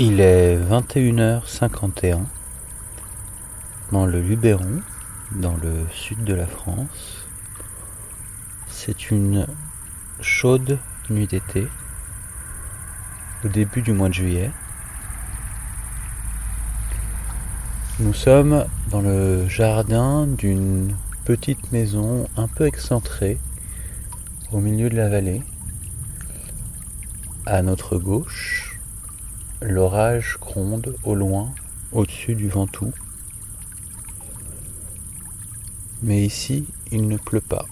Il 0.00 0.20
est 0.20 0.56
21h51 0.56 2.20
dans 3.90 4.06
le 4.06 4.20
Luberon, 4.20 4.80
dans 5.32 5.56
le 5.56 5.88
sud 5.90 6.22
de 6.22 6.34
la 6.34 6.46
France. 6.46 7.26
C'est 8.68 9.10
une 9.10 9.48
chaude 10.20 10.78
nuit 11.10 11.26
d'été, 11.26 11.66
au 13.44 13.48
début 13.48 13.82
du 13.82 13.92
mois 13.92 14.08
de 14.08 14.14
juillet. 14.14 14.52
Nous 17.98 18.14
sommes 18.14 18.66
dans 18.92 19.00
le 19.00 19.48
jardin 19.48 20.28
d'une 20.28 20.94
petite 21.24 21.72
maison 21.72 22.28
un 22.36 22.46
peu 22.46 22.66
excentrée 22.66 23.36
au 24.52 24.60
milieu 24.60 24.90
de 24.90 24.96
la 24.96 25.08
vallée. 25.08 25.42
À 27.46 27.62
notre 27.62 27.98
gauche, 27.98 28.67
L'orage 29.60 30.38
gronde 30.40 30.94
au 31.02 31.16
loin, 31.16 31.52
au-dessus 31.90 32.36
du 32.36 32.48
Ventoux. 32.48 32.92
Mais 36.02 36.24
ici, 36.24 36.64
il 36.92 37.08
ne 37.08 37.16
pleut 37.16 37.40
pas. 37.40 37.66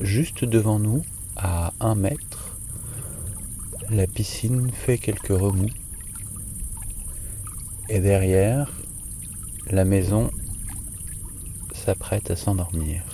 Juste 0.00 0.44
devant 0.44 0.78
nous, 0.78 1.04
à 1.36 1.72
un 1.80 1.96
mètre, 1.96 2.56
la 3.90 4.06
piscine 4.06 4.70
fait 4.70 4.98
quelques 4.98 5.28
remous. 5.28 5.70
Et 7.88 7.98
derrière, 7.98 8.70
la 9.70 9.84
maison 9.84 10.30
s'apprête 11.72 12.30
à 12.30 12.36
s'endormir. 12.36 13.13